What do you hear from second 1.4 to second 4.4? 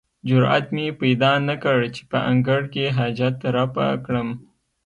نه کړ چې په انګړ کې حاجت رفع کړم.